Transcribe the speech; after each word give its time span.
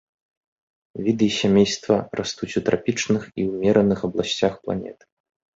Віды 1.07 1.27
сямейства 1.41 1.95
растуць 2.21 2.51
у 2.63 2.63
трапічных 2.71 3.21
і 3.45 3.49
ўмераных 3.51 3.99
абласцях 4.11 4.53
планеты. 4.65 5.03